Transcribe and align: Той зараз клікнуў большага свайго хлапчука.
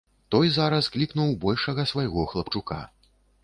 Той 0.35 0.47
зараз 0.55 0.87
клікнуў 0.95 1.37
большага 1.45 1.87
свайго 1.95 2.27
хлапчука. 2.35 2.83